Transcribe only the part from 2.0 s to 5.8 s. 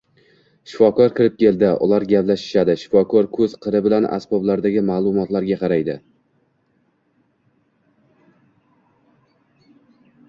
gaplashishadi, shifokor ko`z qiri bilan asboblardagi ma`lumotlarga